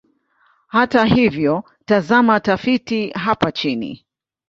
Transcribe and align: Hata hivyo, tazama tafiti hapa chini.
Hata 0.67 1.05
hivyo, 1.05 1.63
tazama 1.85 2.39
tafiti 2.39 3.09
hapa 3.09 3.51
chini. 3.51 4.05